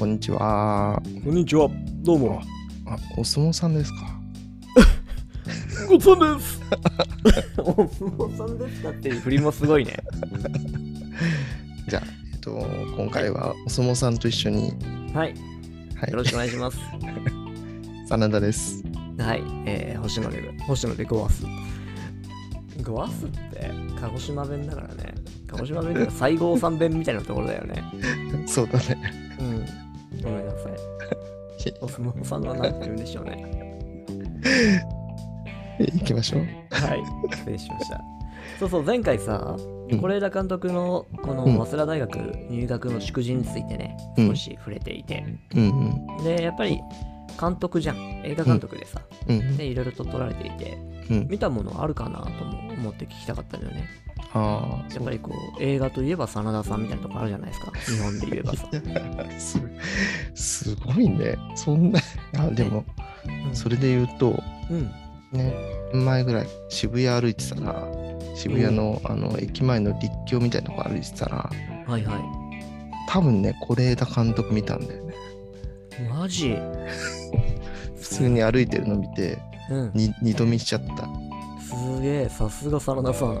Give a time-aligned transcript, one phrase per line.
[0.00, 0.98] こんにちは。
[1.22, 1.68] こんにちは。
[2.02, 2.40] どうも。
[2.86, 3.98] あ、お相撲さんですか？
[5.90, 6.62] ごつさんです。
[7.60, 9.98] お相撲さんですかっていう振りもすごいね。
[11.86, 14.72] じゃあ、えっと、今回はお相撲さんと一緒に、
[15.12, 15.34] はい。
[15.94, 16.78] はいよ、ろしくお願いします。
[18.08, 18.82] 真田です。
[19.18, 19.42] はい。
[19.66, 21.44] えー、星野で、星野でゴワス。
[22.82, 25.14] ゴワスって鹿児島弁だからね。
[25.46, 27.84] 鹿児島弁って西郷さん弁みたいなところだよね。
[28.48, 29.19] そうだね。
[31.80, 33.60] お相撲さんは何て言うんでしょうね。
[35.78, 36.40] 行きましょう。
[36.70, 37.02] はい。
[37.36, 38.00] 失礼しました。
[38.58, 42.16] そうそう、前回さ、うん是枝監督のこのうん早稲田大学
[42.48, 46.80] 入学の祝辞についてね、うん少し触れていて、うんで、やっぱり
[47.40, 49.38] 監督じゃん、映画監督でさ、うん。
[49.40, 50.78] うんで、いろいろと撮られていて、
[51.10, 51.28] うん。
[51.28, 53.88] 見たものあるかなとも思って聞きたかったんだよね。
[54.32, 58.68] ああ、やっぱりこう、映画といえば真田さんみたいなとこあるじゃないですか、日本で言えばさ。
[59.38, 59.60] す
[60.34, 61.36] すごいね。
[61.56, 62.00] そんな、
[62.38, 62.84] あ、でも、
[63.26, 64.90] うんそれで言うと、うん。
[65.32, 65.54] ね、
[65.92, 67.88] 前ぐらい渋谷歩いてたら、
[68.34, 71.50] 渋谷の,、あの駅前の立教みたいなとこ歩いてたら、
[71.86, 72.18] はいは
[73.08, 75.14] 多分ね、是枝監督見たんだよね。
[75.98, 76.02] い。
[76.08, 76.56] マジ？
[77.98, 79.38] 普通に歩いてるの見て、
[79.70, 79.90] うん。
[79.94, 81.08] に二度見しちゃった。
[81.76, 83.40] すげえ、さすが真田さん。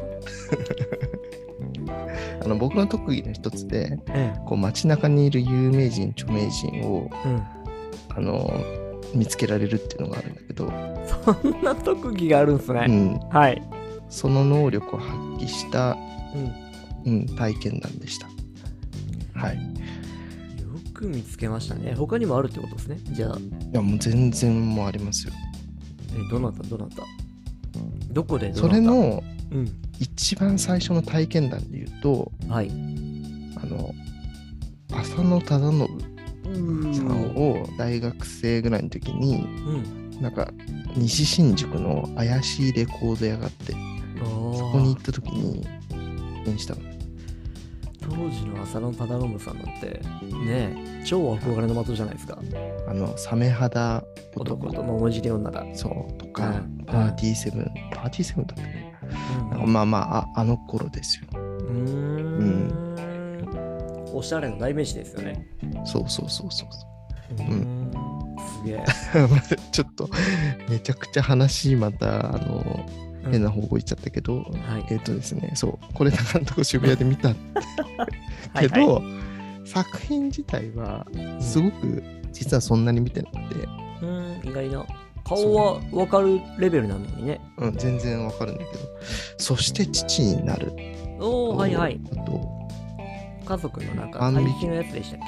[2.42, 7.28] あの僕の特技の一つで、えこう街中にいる有名人、著名人をえ。
[7.28, 7.42] うん。
[8.16, 8.52] あの
[9.14, 10.72] 見つけられるっていうのがあるんだけど、
[11.24, 12.86] そんな特技があるんすね。
[12.88, 13.62] うん、はい。
[14.08, 15.96] その能力を発揮した、
[17.06, 17.12] うん。
[17.12, 18.28] うん、体験談でした。
[19.34, 19.56] はい。
[19.56, 19.60] い
[20.60, 21.94] よく見つけましたね。
[21.94, 22.98] 他にもあるってことですね。
[23.12, 23.38] じゃあ、
[23.72, 25.32] や、もう全然もうありますよ。
[26.14, 26.62] え、どなた？
[26.64, 27.02] どなた？
[28.10, 29.22] どこでそたれの
[29.52, 29.68] うん。
[29.98, 32.70] 一番最初の体験談で言うと、はい。
[33.62, 33.92] あの、
[34.92, 40.20] 浅野忠信うさんを大学生ぐらいの時に、うん。
[40.22, 40.52] なんか
[40.96, 43.74] 西新宿の怪しいレコード屋があって、
[44.18, 45.66] そそこに行った時に
[46.46, 46.89] 演じたの。
[48.02, 50.02] 当時の浅野忠信さんなんて、ね
[50.46, 52.38] え、超憧れの的じゃないですか。
[52.88, 54.02] あの、サメ肌
[54.34, 55.64] 男男と桃尻女だ。
[55.74, 61.26] そうとか、うんパーティーセブン、パーティーセブンだったっけうんまあまああ、あの頃ですよ。
[61.32, 61.38] うー
[61.70, 62.90] ん。
[64.12, 65.46] おしゃれな代名詞ですよね。
[65.84, 66.68] そうそうそうそう
[67.32, 67.92] うーん。
[68.58, 68.84] すげえ。
[69.12, 69.58] そう。
[69.70, 70.08] ちょっと、
[70.68, 74.86] めちゃくちゃ話、また、あの、うん変な方向行っちゃったけど、はい。
[74.90, 77.28] えっ、とですね、そう、これ監督渋谷で見た
[78.54, 79.20] はいけど、はい
[79.64, 81.06] 作品自体は、
[81.40, 83.68] すごく、実はそんなに見てなくて、
[84.02, 84.86] うん、意外な。
[85.24, 87.40] 顔は分かるレベルなのにね。
[87.58, 88.78] うん、全然わかるんだけど、
[89.36, 90.72] そして父になる。
[91.20, 92.00] おおはいはい。
[92.12, 92.40] あと、
[93.44, 95.20] 家族のなんか万引きのやつでしたっ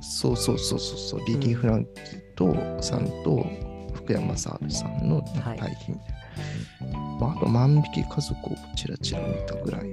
[0.00, 3.46] そうそうそうそうそう、リリー・フランキーと、さんと
[3.94, 6.16] 福山沙織さんのはい対比みたいな。
[7.20, 9.92] まあ、あと万引き家族をチラチラ見たぐらい。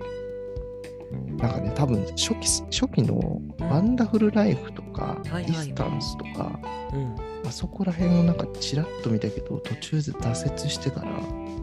[1.37, 6.59] なんかね、多分初期初期のワンダフルライフとか、ディスタンスとか、
[6.91, 7.15] けうん。
[7.45, 11.11] あそこら辺をなんかチラッと見たけど、途中で挫折してから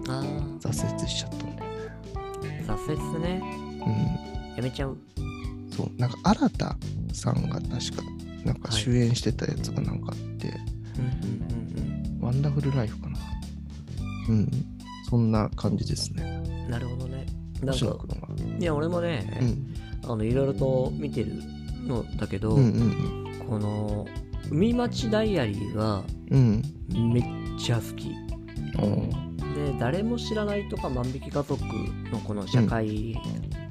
[0.09, 0.22] あ
[0.60, 2.65] 挫折しちゃったんだよね。
[2.69, 3.42] あ、挫折ね。
[4.56, 4.91] やめちゃう。
[4.91, 6.77] うん、そう、なんか新田
[7.12, 7.77] さんが確か、
[8.44, 10.48] なんか主演してたやつがなんかあって、
[10.98, 13.19] うんうんワンダフルライフかな。
[14.28, 14.50] うん。
[15.10, 16.22] そんんな感じですね。
[16.47, 16.71] うんうん。
[16.71, 17.26] なるほどね。
[17.62, 17.98] なんか。
[18.59, 19.38] いや、俺もね、
[20.04, 20.10] うん。
[20.10, 21.34] あの、いろいろと見てる
[21.87, 24.06] のだけど、うんうんこの、
[24.50, 26.62] 海町ダイアリーがうん。
[26.94, 27.12] うん。
[27.12, 27.25] めっ
[27.59, 28.10] ちゃ好き。
[28.78, 31.54] おーで、誰も知らないとか万引き家族
[32.12, 33.16] のこの社会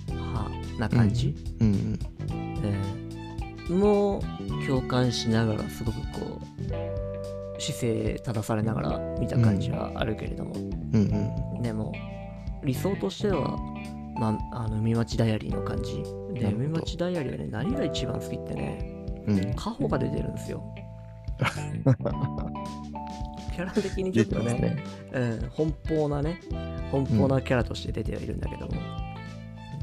[0.07, 1.99] 派な感じ、うんうん。
[2.63, 3.09] えー
[3.69, 4.21] もう
[4.65, 11.61] 共感しながらすごくこう姿勢正されながら見た感じはあるけれども、うんうん。
[11.61, 11.93] でも
[12.63, 13.57] 理想としては、
[14.19, 19.53] まあ、あの海町ダイアリーの感じで海町ダイアリーはね何が一番好きってねうん。
[19.55, 20.63] カホが出てるんですよ
[23.55, 24.83] キャラ的にちょ出っとねね。
[25.13, 26.39] うん、奔放なね
[26.91, 28.73] 奔放なキャラとして出てはいるんだけども、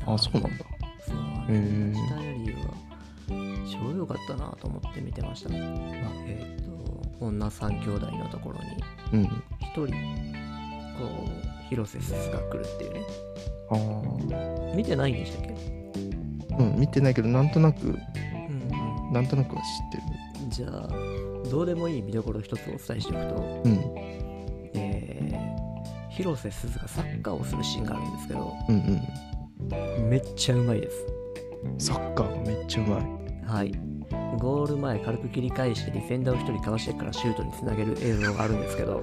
[0.06, 0.49] あ、そうなんだ。
[1.00, 1.17] そう
[1.49, 2.75] へースタイリーは
[3.70, 5.50] 超良かったなと思って見てました。
[5.52, 8.59] えっ、と、女三兄弟のところ
[9.12, 9.43] にうん。
[9.61, 10.25] 一人、
[10.98, 13.00] こう、広瀬すずが来るっていうね。
[13.70, 13.75] あ
[14.72, 14.76] あ。
[14.76, 15.54] 見てないんでしたっけ？
[16.56, 17.96] うん、見てないけど、なんとなく、うん
[19.12, 20.02] なんとなくは知ってる。
[20.44, 20.50] うん。
[20.50, 20.88] じゃあ、
[21.50, 23.81] どうでもいい見どころ一つお伝えしておくと、うん。
[24.75, 30.08] えー、広瀬すずがサッカーをするシーンがあるんですけど、うんうん。
[30.08, 31.06] めっちゃうまいです。
[31.78, 33.02] サッカーがめっちゃうまい。
[33.44, 33.72] はい。
[34.38, 39.02] ゴール前軽く切り返してディフェンダーを1人かわしてからシュートにつなげる映像があるんですけど、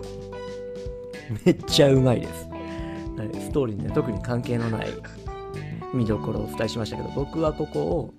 [1.46, 2.48] めっちゃうまいです。
[2.48, 2.54] はい
[3.40, 4.90] ストーリーには特に関係のない
[5.94, 8.14] 見どころをお伝えしましたけど、僕はここを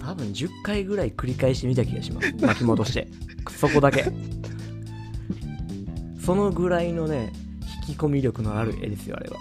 [0.00, 2.34] 多分10回ぐらい繰り返してみた気がします。
[2.40, 3.08] 巻き戻して。
[3.50, 4.10] そこだけ。
[6.24, 7.32] そのぐらいのね、
[7.88, 9.36] 引き込み力のある絵ですよ、あれは。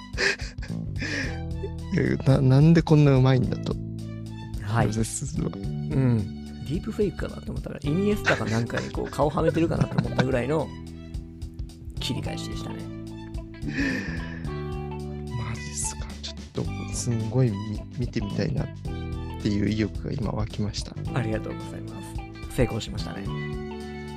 [2.25, 3.75] ななんでこんなうまいんだと。
[4.61, 4.87] はい。
[4.87, 6.17] うん。
[6.65, 10.67] ディープフェイクかなと思ったら、イニエスタかなんかにこう顔はめてるかなと思ったぐらいの
[11.99, 12.96] 切り返しでしたね。
[13.67, 16.05] マジっすか？
[16.21, 16.33] ちょ
[16.63, 18.67] っと、すんごい見見てみたいなっ
[19.41, 20.93] ていう意欲が今湧きました。
[21.13, 22.01] ありがとうございま
[22.49, 22.55] す。
[22.55, 23.25] 成功しましたね。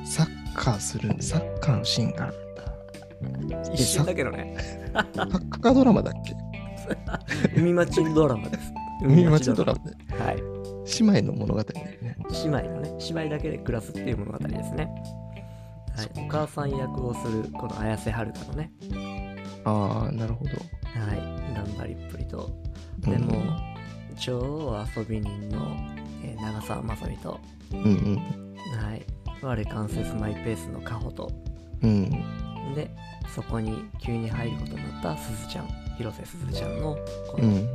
[0.06, 2.36] サッカーする、サッカーのシーンがある
[3.38, 3.62] んだ。
[3.72, 4.56] 一瞬だけどね。
[4.92, 6.34] サッカードラマだっけ？
[7.56, 8.72] 海町ドラマです。
[9.02, 9.96] 海町ドラマで。
[10.18, 10.24] マ。
[10.26, 10.36] はい。
[11.02, 12.16] 姉妹の物語だよね。
[12.42, 14.88] 姉妹のね、姉妹だけで暮らすっていう物語ですね。
[15.96, 18.72] はい、お母さん役をするこの綾瀬はるかのね、
[19.64, 20.50] ああ、なるほど。
[20.50, 20.56] は
[21.14, 22.50] い、頑張りっぷりと、
[23.04, 23.42] うんでも、
[24.18, 25.76] 超遊び人の、
[26.22, 27.38] えー長澤まさみと、
[27.72, 28.16] うんうん。
[28.78, 29.02] はい、
[29.42, 31.30] 我関節マイペースのカホと、
[31.82, 32.10] うん。
[32.74, 32.90] で、
[33.34, 36.96] そこに急に入ることになったすずちゃん、広瀬すずちゃんの、
[37.30, 37.68] このうん。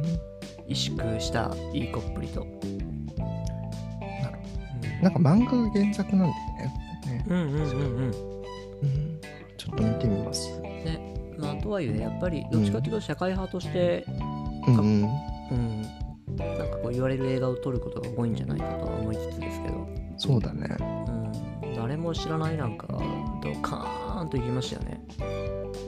[0.68, 2.42] 萎縮したいい子っぷりと。
[2.42, 2.86] うん
[5.02, 6.74] なんか漫画が原作なんだよね。
[7.06, 8.12] ねうんうんうんうん。
[8.82, 9.20] うん、
[9.58, 10.55] ちょっと見てみます。
[11.65, 14.06] とはいえね、やっぱりどっちかというと社会派として、
[14.67, 15.01] うん
[16.38, 20.75] なんかこう言われる映画を撮ることが多いんじゃないかとは思いつつですけど、そうだね。
[21.63, 22.88] うん、誰も知らないなんか、
[23.41, 25.01] ドカーンといきましたよね。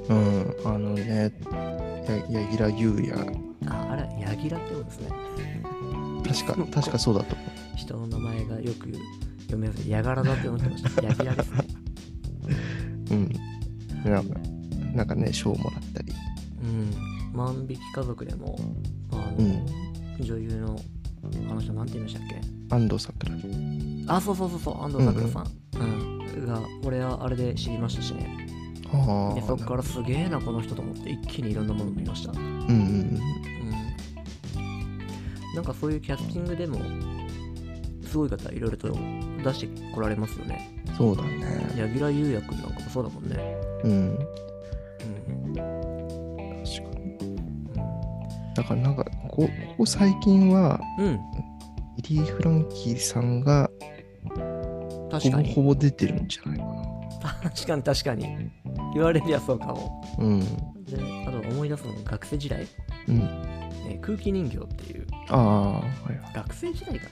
[0.09, 0.55] うん。
[0.63, 1.33] あのね、
[2.07, 3.13] や柳楽優弥。
[3.67, 5.09] あ、あれ、ヤギラって言うんですね。
[6.27, 7.43] 確か、 確かそうだと思
[7.75, 8.91] 人の名前がよく
[9.41, 11.03] 読めず、ヤガラだって思ってました。
[11.03, 11.65] ヤギラですね。
[13.11, 13.13] う。
[13.13, 14.11] うん。
[14.11, 14.39] なんか、
[14.97, 16.11] なんかね、賞もらったり。
[16.63, 16.91] うん、
[17.33, 18.57] 万引き家族でも、
[19.11, 19.65] あの、うん。
[20.19, 20.79] 女優の、
[21.49, 22.41] あの人なんて言いましたっけ？
[22.75, 23.33] 安藤サクラ。
[24.15, 25.47] あ、そうそうそうそう、安藤サクラさん。
[25.79, 28.47] うん、が、俺はあれで知りましたしね。
[28.91, 29.35] ああ。
[29.35, 33.19] でそこからすげえなこの人と思って一気にいろんなもの見ました、うん、うんうん
[35.55, 36.79] なんかそういうキャスティングでも
[38.07, 38.87] すごい方いろいろと
[39.43, 40.95] 出してこられますよねうん。
[40.95, 41.73] そうだね。
[41.75, 44.19] 柳楽優弥君なんかもそうだもんねうん。
[48.57, 51.19] だからなんかここ、ここ最近は、うん、
[51.97, 53.69] イリー・フランキーさんが
[54.35, 57.49] ほ確かにぼほぼ出てるんじゃないかな。
[57.49, 58.51] 確かに確かに
[58.93, 60.39] 言われりゃそうかもうん。
[60.39, 60.45] で
[61.27, 62.67] あと思い出すのが学生時代、
[63.07, 63.17] うん。
[63.17, 66.33] ね、空気人形っていうああ、はいはい。
[66.33, 67.07] 学生時代か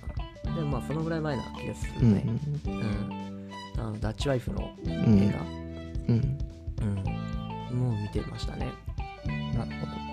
[0.46, 4.92] なでもまあそのぐらい前な気がすうんるね、うんあのダッチワイフのうん。
[4.92, 5.32] う映ん。
[5.32, 6.38] 画、うん。
[7.72, 8.72] うん、もう見てましたね。
[9.56, 10.05] なるほど。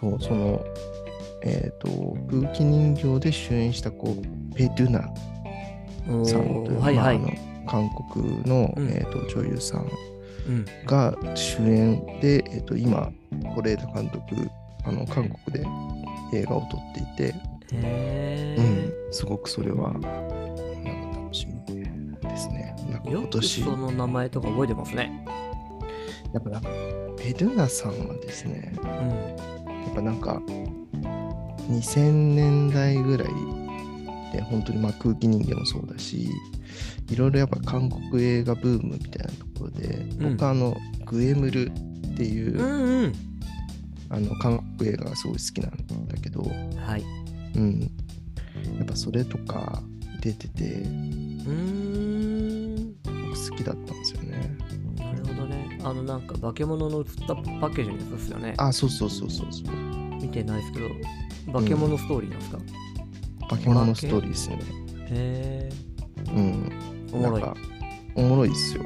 [0.00, 0.64] そう、その、
[1.42, 5.08] えっ、と、空気人形で主演した、こう、ペドゥナ
[6.08, 7.18] うん、さんという、はいはい。
[7.18, 9.88] まあ韓国の、うんえー、と女優さん
[10.48, 14.50] うん、が主演で、えー、と今、是枝監督、
[14.84, 15.66] あの韓国で
[16.32, 17.34] 映画を撮っていて、
[17.74, 20.08] へうえ、ん、すごくそれは、なんか
[21.20, 21.84] 楽しみ
[22.28, 22.74] ですね。
[22.90, 25.24] なんか今年、その名前とか覚えてますね。
[26.32, 26.68] やっぱなんか、
[27.18, 28.86] ペドゥナさんはですね、う
[29.59, 29.59] ん。
[29.90, 30.40] やっぱなんか、
[31.68, 33.28] 2000年代ぐらい
[34.32, 36.30] で、本当にまあ空気人間もそうだし、
[37.08, 43.12] いろいろやっぱ韓国映画ブームみたいなところで、うん僕はあの、グエムルっていう、うんうん。
[44.12, 47.04] あの韓国映画がすごい好きなんだけど、はい。
[47.56, 47.80] うん。
[48.78, 49.82] やっぱそれとか
[50.20, 51.50] 出てて、うー
[52.90, 52.94] ん。
[53.04, 54.09] 僕好きだったんです。
[55.84, 58.54] あの、なんか、化け物の写ったパッケージのやつですよね。
[58.58, 59.74] あ、そうそうそうそうそう。
[60.20, 60.88] 見てないですけど、
[61.52, 62.58] 化け物ストーリーなんですか、
[63.48, 64.64] 化け物ストーリーですよね。
[65.10, 65.70] へえ、
[66.34, 66.72] うん。
[67.12, 67.42] おもろい
[68.14, 68.82] おもろいっすよ。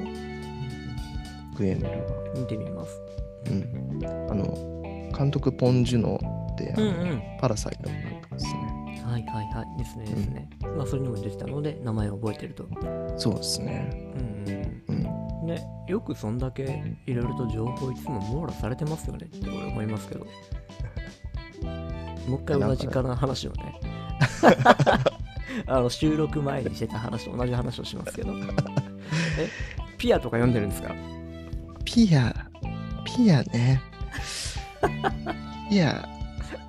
[1.57, 1.97] グエムルは。
[2.37, 3.01] 見てみます。
[3.47, 4.31] うん。
[4.31, 6.19] あの、監督ポン・ジュノ
[6.57, 7.23] で、うんうん。
[7.41, 8.61] パラサイトの監督ですね。
[9.05, 9.79] はいはいはい。
[9.79, 10.49] ですねですね。
[10.77, 12.67] まあ、それにも出てたので、名前を覚えてると。
[13.17, 14.15] そうですね。
[14.17, 14.94] うんうんうん。
[14.94, 14.94] うん。
[15.45, 20.27] ね、よくそんだけいろいろと情報いつも網羅されてますよねって俺思いますけど。
[22.29, 23.81] もう一回同じかな話をね。
[25.67, 28.33] あの収録前にしてた話と同じ話をしますけど。
[29.39, 29.49] え、
[29.99, 30.95] ピアとか読んでるんですか？
[31.85, 32.35] ピア、
[33.05, 33.81] ピアね。
[35.71, 36.09] ピア、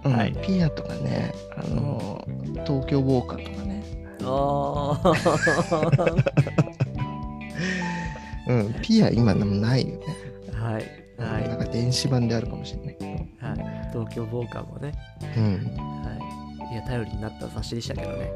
[0.03, 2.23] うんはいピアとかね、あの、
[2.65, 3.83] 東京ウォーカーとかね。
[4.21, 6.64] あー
[8.47, 10.05] うん、ピア今もないよね。
[10.53, 13.11] はいはいなんか電子版であるかもしれないけど。
[13.47, 14.93] はい東京ボーカーもね
[15.37, 15.53] うん。
[15.77, 16.11] は
[16.71, 18.29] いいや頼りになった雑誌でしたけどね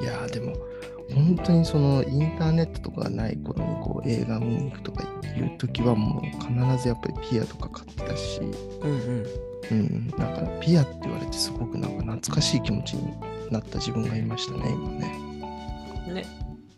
[0.00, 0.54] いやーでも、
[1.14, 5.04] 本当にそのインターネットとかがない頃にこう映画見に行くとか
[5.36, 9.26] いう時はもう必ずやっぱりピアとか買ってたし、うんうん
[9.70, 13.14] うん、なんかピアって言われてすごくなんか懐かしい気持ちに
[13.50, 16.12] なった自分がいましたね、今ね。
[16.12, 16.26] ね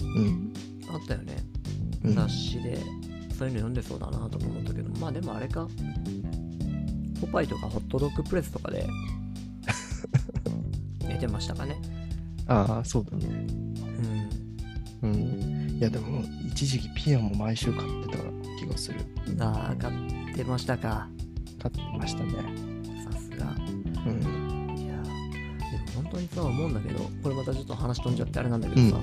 [0.00, 0.52] うん。
[0.95, 1.48] あったよねうん
[2.05, 2.78] 雑誌で
[3.37, 5.69] そういうの読んでそうだなとも思ったけどまあでもあれか
[7.21, 8.87] ポパイとかホットドッグプレスとかで
[11.07, 11.81] 出てましたかね
[12.49, 13.26] ああ、そうだね。
[15.02, 15.76] うんうん。
[15.78, 18.25] いやでも、一時期ピアも毎週買ってた
[18.59, 19.00] 気がする。
[19.38, 21.09] ああ買ってましたか
[21.62, 22.33] 買ってましたね。
[23.05, 23.55] さすが
[24.07, 24.78] うん。
[24.78, 28.97] いやでも本当にさ思うんだけどこれまたちょっと話飛んじゃってあれなんだけどさ、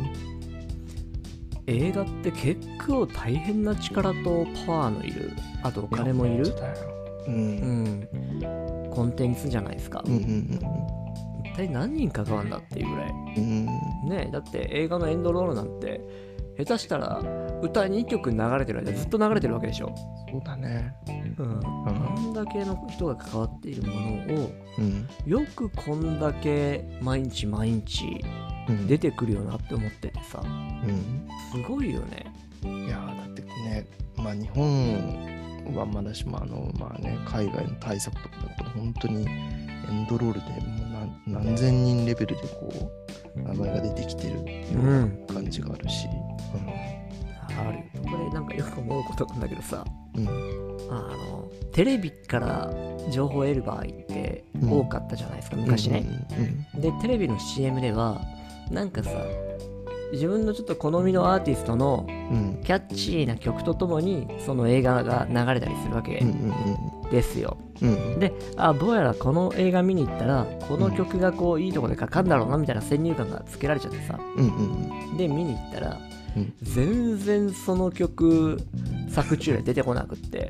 [1.68, 5.32] 映画って結構大変な力とパワーのいる
[5.64, 6.76] あとお金もいるそうだよ。
[7.28, 7.32] う。
[7.32, 10.60] うんんコンテンツじゃないですか、うんうん
[11.46, 13.68] 一体何人関わるんだっていうぐらいうん。
[14.04, 14.10] うん。
[14.10, 16.02] ねえだって映画のエンドロールなんて
[16.58, 17.22] 下手したら
[17.62, 19.94] 歌2曲流れてる間ずっと流れてるわけでしょ、
[20.32, 20.94] そうだね。
[21.38, 25.08] うん、あんだけの人が関わっているものをうん。
[25.26, 28.45] よくこんだけ毎日毎日うん。
[28.88, 30.42] 出てくるよなって思っててさ。
[30.44, 31.28] うん。
[31.52, 32.26] すごいよね。
[32.64, 40.90] いやーだってね、まあ日本はまだしもあの、まあね、海外の対策とかだと本当にエンドロールでもう
[41.28, 42.92] 何何千人レベルでこ
[43.36, 44.42] う名前が出てきてるよ
[44.82, 46.08] うな感じがあるし、
[47.58, 47.80] ある。
[48.04, 49.86] これなんかよく思うことなんだけどさ。
[50.18, 50.28] うん、
[50.90, 50.94] あ
[51.30, 52.74] のテレビから
[53.12, 56.06] 情報を得る場合って多かったじゃないですか、昔ね、
[56.74, 58.22] うんでテレビの CM では
[58.72, 59.12] なんかさ
[60.12, 62.62] 自分のちょっと好みのアーティストのうん。
[62.64, 66.24] キャッチーな曲とともにその映画が流れたりするわけ
[67.12, 68.20] ですよ、うんうん。
[68.20, 74.20] であどうやらこの映画見に行ったらこの曲がこういいとこでかかんだろうなみたいな先入観がつけられちゃってさ。
[74.38, 76.00] うんうんで見に行ったら、
[76.36, 76.54] うん。
[76.62, 78.60] 全然その曲
[79.10, 80.50] 作中で出てこなくって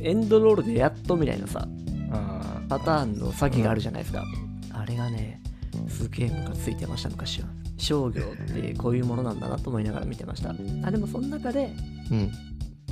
[0.00, 1.66] エンドロールでやっとみたいなさ
[2.12, 4.24] あパターンの詐欺があるじゃないですか、
[4.72, 5.42] あれがね
[5.96, 7.48] すげえムカついてました昔は。
[7.78, 10.50] 商業ってこういうものなんだなと思いながら見てました。
[10.50, 10.54] あ
[10.90, 11.72] でもその中で
[12.10, 12.30] うん。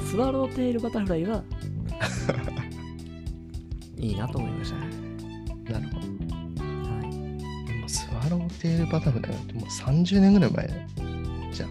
[0.03, 1.43] スワローテールバタフライは
[3.97, 4.87] いいなと思いましたね、
[5.71, 6.01] なるほど。
[6.01, 6.05] は
[7.01, 7.03] い、
[7.67, 10.87] でもスワローテールバタフライなんてもう30年ぐらい前
[11.53, 11.71] じゃん。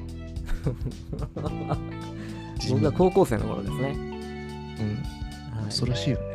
[2.69, 3.93] 僕が高校生の頃ですね、うん。
[5.57, 5.65] はい。
[5.65, 6.23] 恐ろしいよね。
[6.23, 6.31] は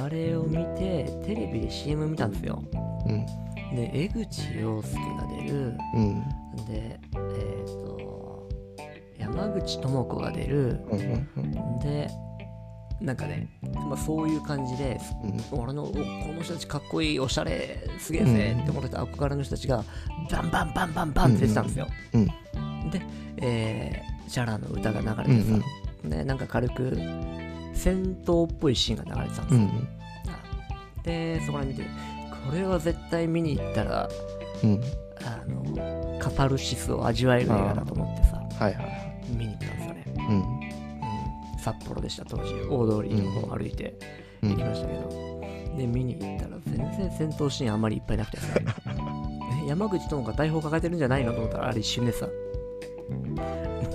[0.00, 2.62] い、あれを見てテレビで CM 見たんですよ。
[3.06, 3.26] うん
[3.74, 5.78] で江口洋介が出る。
[5.94, 6.20] うん。
[6.66, 8.48] でえっ、と
[9.18, 10.80] 山口智子が出る。
[10.90, 11.78] うんうんうん。
[11.80, 12.10] で
[13.00, 14.98] なんかね、まあ、そういう感じで
[15.52, 15.60] うん。
[15.60, 19.84] 俺のおこの人たちかっこいいおしゃれすげえぜって思ってた憧れの人たちが
[20.30, 22.26] バンバンバンバンバンって出てたんですよ、うん
[22.90, 23.02] で、
[23.38, 25.58] えー、シャラの歌が流れてさ、
[26.08, 26.96] ね、なんか軽く
[27.74, 29.88] 戦闘っぽいシーンが流れてたんですよ、うん
[31.04, 31.82] でそこら見て
[32.48, 34.08] これは絶対見に行ったら
[34.64, 34.80] うん。
[35.24, 39.22] あのカタルシスを味わえる映画だと思ってさはいはいはい。
[39.30, 40.24] 見に行ったんですよね、うん。
[40.24, 42.54] うん、札幌でした当時。
[42.68, 43.94] 大通りの方を歩いて
[44.42, 44.50] うん。
[44.50, 45.08] 行きましたけど、
[45.76, 48.46] で見に行ったら全然戦闘シーンあんまりいっぱいなくてさ。
[49.64, 52.26] え山口智子が大砲抱えてるんじゃないのと思ったらあれ一瞬でさ。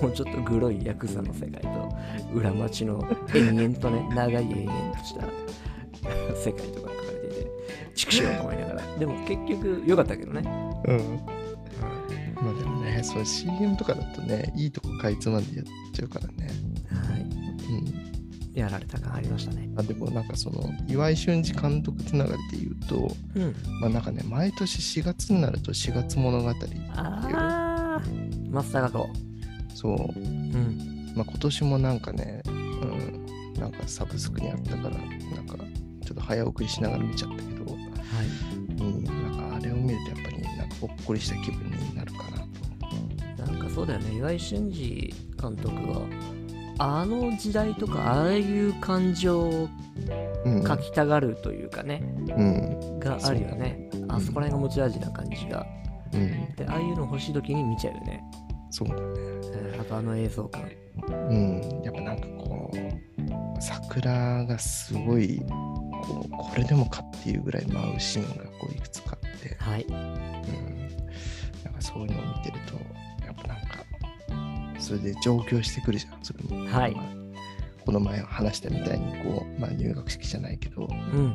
[0.02, 1.88] もうちょっとグロいヤクザの世界と
[2.34, 5.26] 裏町の延々とね長い延々とした
[6.36, 6.82] 世界と
[7.94, 10.42] と思いながらでも結局良かったけどね。
[10.86, 11.20] うん。
[12.36, 16.50] まあでもねそう CM とかだとねいいとこかいつまんでやっちゃうからね。
[17.10, 17.20] はい。
[17.22, 18.04] うん。
[18.54, 19.68] やられた感ありましたね。
[19.76, 23.54] あでもなんかその岩井俊二監督つながりで言うとうん。
[23.80, 26.90] まあなんかね毎年4月になると4月物語っていう。
[26.94, 28.00] ああ
[28.50, 29.08] 松たか子。
[29.74, 30.18] そう。
[30.18, 31.12] うん。
[31.16, 33.24] まあ今年もなんかねうん。
[33.58, 35.56] なんかサブスクにあったからなんか
[36.04, 37.53] ちょっと早送りしながら見ちゃったけど
[38.14, 38.26] はい。
[38.80, 43.52] うんなんかあれを見るとやっぱりなんかほっこりした気分になるかなと。
[43.52, 44.16] なんかそうだよね。
[44.16, 46.06] 岩井俊二監督は
[46.78, 49.68] あの時代とかああいう感情を
[50.44, 52.02] うん描きたがるというかね、
[52.36, 52.98] うん。
[52.98, 53.90] があるよね。
[54.08, 55.66] あそこら辺が持ち味な感じが。
[56.12, 56.54] うん。
[56.54, 58.22] でああいうの欲しい時に見ちゃうよね、
[58.70, 59.00] そうだね。
[59.02, 60.62] うんあとあの映像感。
[61.08, 65.42] うん、やっぱなんかこう桜がすごい
[66.06, 69.84] こうこれでもかっていうぐらい舞うシーンがこういくつかあって、はい。
[69.84, 70.02] うん、
[71.64, 72.74] なんかそそういうのを見てると、
[73.24, 76.24] やっぱなんか、それで上京してくるじゃん。
[76.24, 77.04] それもはいまあ
[77.86, 81.32] この前話したみたいに、こう、まあ入学式じゃないけど、うん。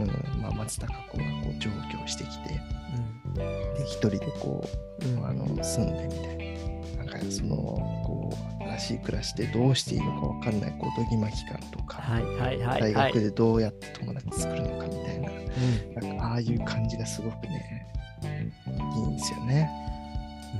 [0.00, 2.60] うん、まあ松たか子がこう上京してきて、
[3.34, 4.66] で、一人でこ
[5.02, 5.26] う、うんうん。
[5.26, 7.04] あの住んでみたいな。
[7.04, 17.86] なんかその、こう、新しい暮らしでどうしていいのかわかんない、こう、どぎまき感とか、はいはいはい大はい学でどうやって友達作るのかみたいな、うんなんかああいう感じがすごくね、
[18.96, 19.70] いいんですよね。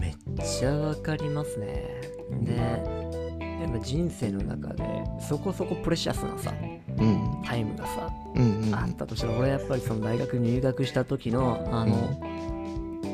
[0.00, 0.14] めっ
[0.46, 2.00] ちゃわかりますね。
[2.42, 4.84] で、やっぱ人生の中で
[5.20, 6.54] そこそこプレシャスなさ、
[6.98, 7.42] うん。
[7.44, 8.74] タイムがさ、うんうん。
[8.74, 12.20] あったとしたら、俺やっぱりその大学入学した時の、あの、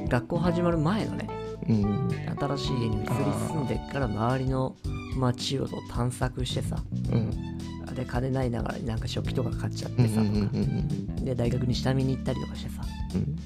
[0.09, 1.29] 学校始まる前のね、
[1.69, 2.09] うん。
[2.39, 4.77] 新しい家に移り住んでから周りの
[5.17, 7.95] 街を探索してさ、うん。
[7.95, 9.93] で、金ないながらになんか食器とか買っちゃっ。
[9.93, 10.49] てさ、うん。
[10.49, 12.83] とかで、大学に下見に行ったりとかしてさ、
[13.15, 13.37] うん。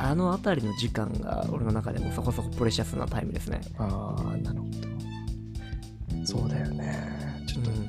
[0.00, 3.60] あの辺りの時間が俺の中でもそこそこプレシャスなタイムですね。
[3.78, 4.70] ああ、なるほど。
[6.24, 7.44] そうだよね。
[7.46, 7.88] ちょっと、うん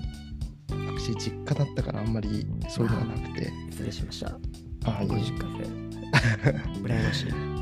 [1.00, 4.28] 私、実家だったからあんまりそういうのがなくて、失礼しました。
[4.86, 5.68] ああ、い実家で。
[6.82, 7.59] 羨ましい。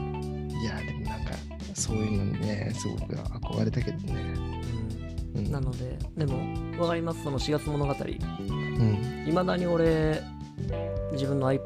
[1.88, 4.22] そういうのにね、すごく憧れたけどね。
[5.36, 5.52] う、うんん。
[5.52, 7.94] なので、でも、わかります、その4月物語。
[7.94, 9.26] うん。
[9.28, 10.22] いまだに俺、
[11.14, 11.62] 自分の iPod、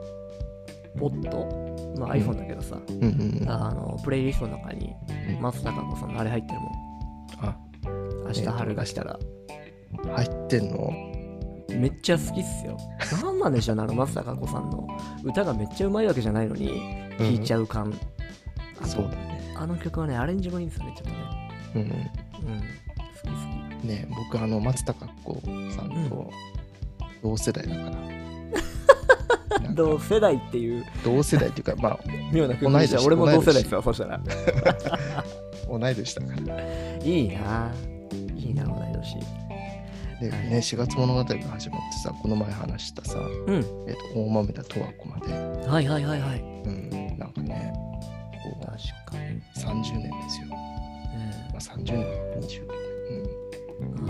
[1.98, 3.50] まあ、うん iPhone だけどさ、うんうんうん。
[3.50, 4.94] あのプレイリストの中に
[5.36, 6.72] うん松たか子さんのあれ入ってるもん。
[7.42, 7.58] あ、
[8.28, 9.20] 明日春が来たら。
[10.16, 10.92] 入ってんの？
[11.70, 12.78] めっちゃ好きっすよ。
[13.24, 14.88] なんなんでしょうね、あの松たか子さんの
[15.24, 16.82] 歌がめっちゃうまいわけじゃないのに、
[17.18, 17.94] 聴いちゃう感。
[18.78, 19.31] あとそうだね。
[19.62, 21.52] あの曲はね、アレンジもいいんですよね、ちょっとね。
[21.76, 21.82] うん。
[21.82, 22.60] うん。
[22.60, 22.64] 好
[23.22, 25.40] き好ね僕あの松たか子
[25.76, 26.32] さんと
[27.22, 32.00] 同世代だから、 同世代っていう同世代っていうかまあ
[32.34, 33.04] 妙な曲でした。
[33.04, 34.20] 俺も同世代ですよ、そしたら。
[35.70, 36.38] 同い年だから
[37.04, 37.72] いいな
[38.36, 39.20] いいな、同い年。
[40.22, 43.56] でね4月物語が始まってさこの前話したさ、うん。
[43.88, 46.40] えっと大豆田十和子まで、はいはいはいはい。
[46.40, 47.72] うん、なんかね
[48.44, 49.21] こ確か
[49.56, 50.56] 30年ですよ、ま
[51.56, 52.06] あ、30年
[52.42, 52.68] 20
[53.82, 54.08] うん。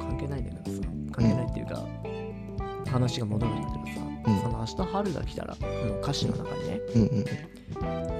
[0.00, 1.84] 関係ないんだけどさ、関係ないっていうか、
[2.90, 4.40] 話が戻るんだけどさ、うん。
[4.40, 7.20] その明日春が来たらの歌詞の中にね、年うんう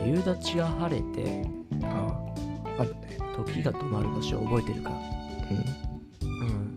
[0.07, 0.09] ん。
[0.09, 1.47] 夕立が晴れて、
[1.85, 1.87] あ
[2.79, 3.19] ああるね。
[3.37, 4.91] 時が止まる場所を覚えてるか。
[6.21, 6.29] うん。
[6.29, 6.75] うん。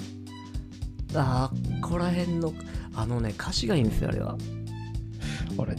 [1.16, 2.54] あーここら辺の、
[2.96, 4.38] あのね、歌詞がいいんですよ、あれは。
[5.60, 5.76] あれ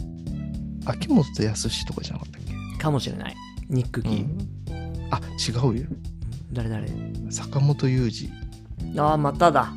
[0.85, 3.35] 秋元康とかじゃなかったっけ、かもしれない。
[3.69, 4.23] ニックキー。
[4.23, 4.49] うん、
[5.11, 5.85] あ違うよ
[6.51, 6.87] 誰誰？
[7.29, 8.31] 坂本雄二
[8.99, 9.71] ああ、まただ。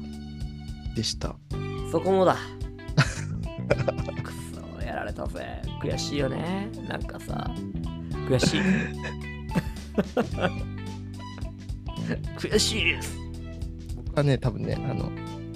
[0.96, 1.36] でした
[1.90, 2.36] そこもだ。
[4.22, 4.32] く
[4.80, 5.60] そ、やられたぜ。
[5.82, 6.70] 悔しいよね。
[6.88, 7.50] なんかさ、
[8.28, 8.60] 悔しい。
[12.38, 13.18] 悔しいです。
[13.96, 15.10] 僕はね多分ねあの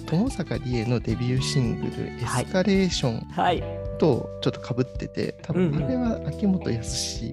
[0.05, 3.63] 友坂理恵のデビューシングル「エはいスカレーションはい。」
[3.99, 7.25] とちょっとかぶってて、多分あれは秋元康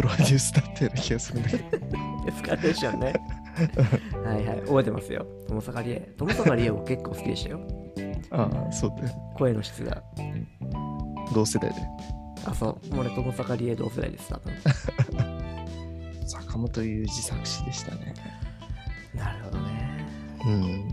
[0.00, 1.64] プロデュースだったような気がするんだけど
[2.26, 3.14] エスカレーションね。
[4.24, 4.60] はいはい。
[4.60, 5.26] 覚えてますよ。
[5.46, 6.14] 友坂理恵。
[6.16, 7.60] 友坂理恵も結構好きでしたよ。
[8.30, 10.02] ああそうだよ声の質が。
[11.34, 11.76] 同世代で
[12.46, 12.98] あ、そう。
[12.98, 14.54] 俺、友坂理恵同世代です、多分。
[16.26, 18.14] 坂本雄二作詞でしたね
[19.14, 20.06] なるほどね。
[20.46, 20.88] うん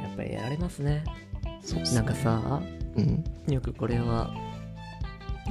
[0.00, 1.04] やっぱりやられますね。
[1.62, 2.60] そうねなんかさ、
[2.96, 4.34] うんよくこれは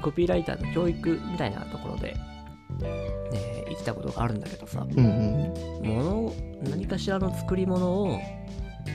[0.01, 2.13] コピーライターの教育みたいなところで、
[2.81, 5.87] ね、言ったことがあるんだけどさうんうん。
[5.87, 6.33] もの
[6.63, 8.19] 何かしらの作り物を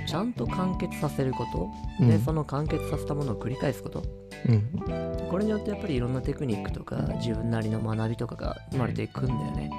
[0.07, 2.09] ちゃんと完結させること、うん。
[2.09, 4.03] でその完結させたものを繰り返すこと。
[4.49, 5.29] うん。
[5.31, 9.71] これによってやっぱりいろんなテクニックとか自分なりの学びとかが生まれていくんだよね。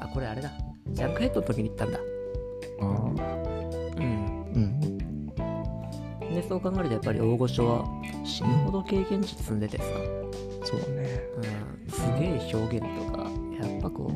[0.00, 0.50] あこれあれだ。
[0.88, 1.98] ジャンクヘッドの時に言ったんだ。
[2.80, 3.14] うん。
[3.96, 4.98] うん。
[6.34, 7.84] でそう考えるとやっぱり大御所は
[8.24, 9.84] 死ぬほど経験値積んでてさ、
[10.72, 11.20] そうね。
[11.36, 13.30] うん、すげえ表現とか
[13.60, 14.10] やっぱこ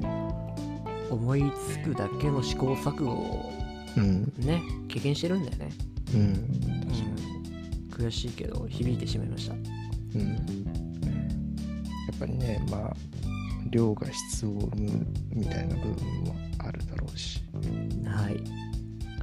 [1.11, 3.53] う思いつくだけの試行錯誤を
[3.97, 4.33] うん。
[4.38, 5.71] ね経験してるんだよね、
[6.14, 6.21] うん。
[6.21, 6.37] うん、
[7.90, 9.55] 悔しいけど響いてしまいました。
[9.55, 10.29] うん。
[10.33, 10.40] や
[12.14, 12.97] っぱりねまあ
[13.71, 17.42] 量が質を生むみたいな部分もあるだろうし。
[18.07, 18.40] はい。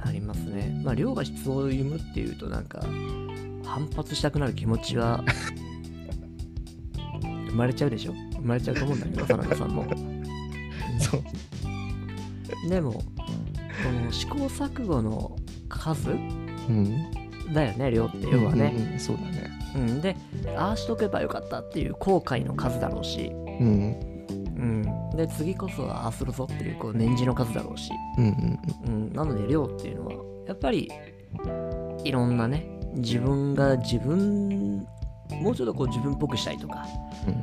[0.06, 0.80] ありますね。
[0.84, 2.84] まあ量が質を生むっていうとなんか
[3.64, 5.24] 反発したくなる気持ちは
[7.54, 8.12] 生まれちゃうでしょ？
[8.32, 9.84] 生まれちゃうと思うんだけど 田中さんも。
[10.98, 12.68] そう。
[12.68, 13.00] でもこ
[14.04, 15.36] の試行錯誤の
[15.68, 16.14] 数う
[16.72, 17.06] ん。
[17.52, 19.50] だよね量って要はね、うんうんそうだね。
[19.76, 20.16] うん、で
[20.56, 23.30] ああしとけばよかったっていう後悔の数だろうし。
[23.60, 23.96] うん。
[24.56, 28.94] うん、で次こそはああするぞっていうこう年次の数だろうし、うんうん。
[29.06, 30.14] うん、なので量っていうのは
[30.48, 30.90] やっぱり
[32.02, 34.86] いろんなね自分が自分
[35.30, 36.86] もうちょっとこう自分っぽくしたいとか、
[37.26, 37.34] うん。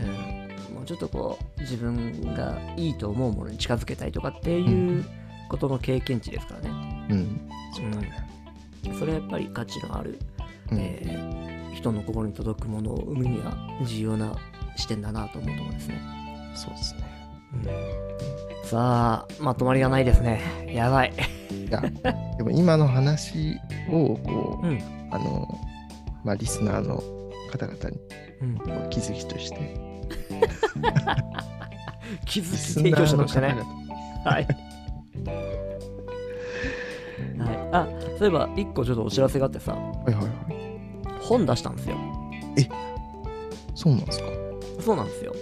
[0.00, 5.04] うん、もうちょっとこう自分がいいと思うものに近づけたいとかっていう
[5.48, 7.50] ことの経験値ですからね、うん。
[8.88, 8.94] うん。
[8.98, 10.18] それはやっぱり価値のある、
[10.70, 10.78] うん。
[10.78, 14.36] えー人の心に届くものを生むには重要な
[14.76, 16.00] 視点だなと思うところですね、
[16.54, 17.00] そうですね。
[18.62, 20.70] さあまとまりがないですね。
[20.72, 21.12] やばい。
[21.50, 21.80] いや
[22.36, 23.58] でも今の話
[23.90, 24.78] をこう、うん。
[25.10, 25.48] あの
[26.24, 27.02] まあリスナーの
[27.50, 27.98] 方々に
[28.42, 28.44] う
[28.86, 28.90] ん。
[28.90, 29.58] 気づきとして。
[32.26, 33.56] 気づき提供者としてね。
[34.24, 34.46] はい。
[37.38, 37.86] はい、あ
[38.18, 39.72] そういえば1個ちょっとお知らせがあってさ。
[39.72, 40.32] はいはいはい。
[41.20, 41.96] 本出したんですよ。
[43.74, 44.26] そうなんですか？
[44.80, 45.34] そうなんですよ。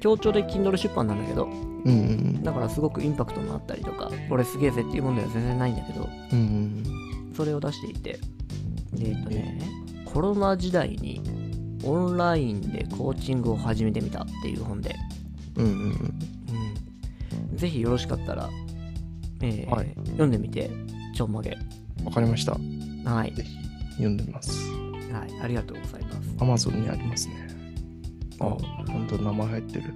[0.00, 1.44] 協調で Kindle 出版なんだけど。
[1.46, 6.08] うんうんだからすごくインパクトのあったりとかこれすげえぜっていうものでは全然ないんだけど。
[6.32, 6.84] うんうん
[7.34, 8.18] それを出していて。
[8.98, 9.58] えっとね
[10.12, 11.22] コロナ時代に
[11.84, 14.94] オンラインでコーチングを始めてみたっていう本で、
[15.56, 16.18] うんうんうん。
[17.52, 18.50] うん、ぜひよろしかったら、
[19.42, 19.94] えーはい。
[20.06, 20.70] 読んでみて
[21.14, 21.56] ちょんまげ。
[22.04, 22.52] わかりました。
[23.04, 23.34] はい。
[23.34, 23.56] ぜひ
[23.92, 24.58] 読んでみます。
[25.12, 26.68] はい、ありがとうございます。
[26.68, 27.48] Amazon にありますね。
[28.40, 28.46] あ。
[28.46, 28.48] あ
[28.90, 29.94] 本当名前入ってる。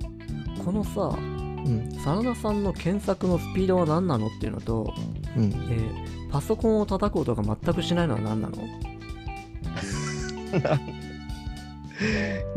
[0.64, 1.90] このさ、うん。
[1.92, 4.94] 真田さんの検索のスピードは何なのっていうのと、
[5.36, 5.44] うん。
[5.44, 8.56] えーパソコンを叩く音が全くしないのは何なの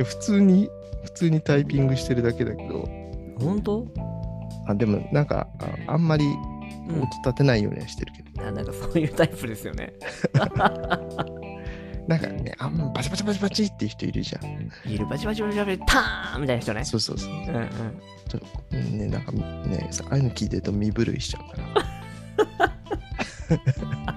[0.04, 0.70] 普通に
[1.04, 2.88] 普通にタイピングしてるだけだけど。
[3.40, 3.88] 本当？
[4.68, 6.28] あでもなんかああんまりう
[6.98, 7.02] ん。
[7.02, 9.94] 音立てないようにはしてるけど、あなんかそういうタイプですよね。
[12.08, 14.72] なんかねあんまバチバチバチバチっていう人いるじゃん。
[14.90, 16.86] いるバチバチバチバチターンみたいな人ね。
[16.86, 17.32] そうそうそう。
[17.32, 17.70] うんうん。
[18.30, 21.58] ちょっとねなんかねさああいうの聞いてると身震いしちゃうか
[22.60, 24.16] ら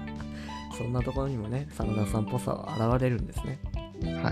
[0.81, 3.59] そんなところにもね、真田さんっぽさは現れるんですね。
[4.03, 4.31] はいは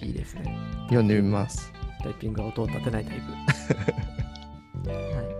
[0.00, 0.06] い。
[0.06, 0.56] いいですね。
[0.84, 1.70] 読んでみます
[2.02, 4.88] タイピングが音を立てないタイプ。
[4.90, 5.34] は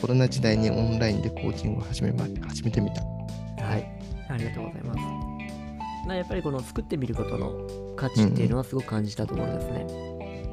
[0.00, 3.04] コロナ時代にオンラインでコーチングを始めま始めてみたい。
[3.64, 3.88] はい。
[4.28, 5.00] ありがとうございます。
[6.06, 9.86] まあ、やっぱりこの作ってみることの価値っていうのはすごく感じたところですね。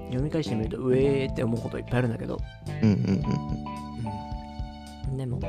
[0.06, 2.40] 読み返してみると、うえーって思うこといっぱいあるんだけど、
[2.82, 3.24] うんうんうん
[5.10, 5.40] うん、でも、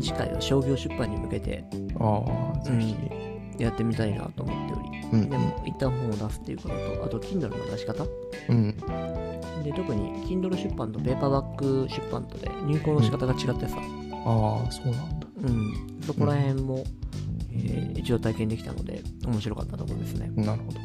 [0.00, 2.96] 次回は商業出版に向けてうんああぜひ。
[3.56, 8.04] やってみたいなと思っており、うんでも、一旦本を出すっていうことと、あと、Kindle の出し方？
[8.48, 8.76] うん。
[9.62, 13.76] で、特に Kindle 出版とペーパーバック出版とで入稿の仕方が違ってさ、
[14.26, 15.26] ああそうなんだ。
[15.44, 16.82] うん、そこら辺も、
[17.52, 20.32] えー一応体験できたので、面白かったところですね。
[20.34, 20.80] なるほど。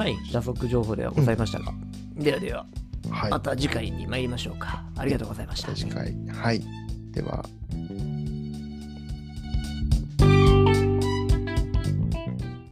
[0.00, 1.74] はい、はい、打足情報ではございましたが、
[2.16, 2.66] ではでは、
[3.10, 3.30] はい。
[3.30, 4.82] また次回に参りましょうか。
[4.96, 5.74] ありがとうございました。
[5.74, 6.16] 次回。
[6.28, 6.83] はい
[7.14, 7.44] では